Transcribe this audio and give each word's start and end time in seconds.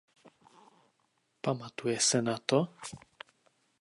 Pamatuje 1.43 1.97
se 2.07 2.19
na 2.27 2.35
to? 2.47 2.59